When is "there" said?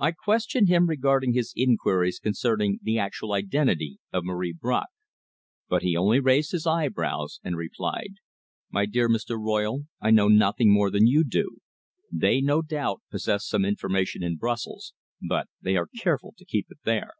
16.82-17.12